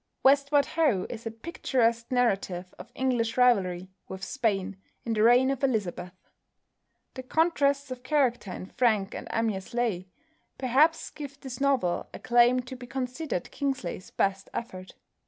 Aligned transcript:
"Westward 0.23 0.65
Ho!" 0.65 1.05
is 1.11 1.27
a 1.27 1.29
picturesque 1.29 2.07
narrative 2.09 2.73
of 2.79 2.91
English 2.95 3.37
rivalry 3.37 3.87
with 4.07 4.23
Spain 4.23 4.77
in 5.05 5.13
the 5.13 5.21
reign 5.21 5.51
of 5.51 5.63
Elizabeth. 5.63 6.15
The 7.13 7.21
contrasts 7.21 7.91
of 7.91 8.01
character 8.01 8.51
in 8.51 8.65
Frank 8.65 9.13
and 9.13 9.29
Amyas 9.31 9.75
Leigh 9.75 10.09
perhaps 10.57 11.11
give 11.11 11.39
this 11.41 11.61
novel 11.61 12.09
a 12.15 12.17
claim 12.17 12.61
to 12.61 12.75
be 12.75 12.87
considered 12.87 13.51
Kingsley's 13.51 14.09
best 14.09 14.49
effort. 14.55 14.95